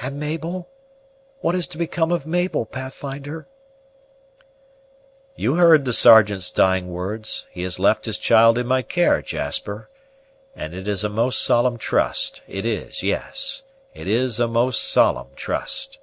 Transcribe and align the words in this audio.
"And 0.00 0.18
Mabel? 0.18 0.68
What 1.40 1.54
is 1.54 1.68
to 1.68 1.78
become 1.78 2.10
of 2.10 2.26
Mabel, 2.26 2.66
Pathfinder?" 2.66 3.46
"You 5.36 5.54
heard 5.54 5.84
the 5.84 5.92
Sergeant's 5.92 6.50
dying 6.50 6.88
words; 6.88 7.46
he 7.52 7.62
has 7.62 7.78
left 7.78 8.04
his 8.06 8.18
child 8.18 8.58
in 8.58 8.66
my 8.66 8.82
care, 8.82 9.22
Jasper; 9.22 9.88
and 10.56 10.74
it 10.74 10.88
is 10.88 11.04
a 11.04 11.08
most 11.08 11.40
solemn 11.42 11.78
trust, 11.78 12.42
it 12.48 12.66
is; 12.66 13.04
yes, 13.04 13.62
it 13.94 14.08
is 14.08 14.40
a 14.40 14.48
most 14.48 14.82
solemn 14.82 15.28
trust." 15.36 15.98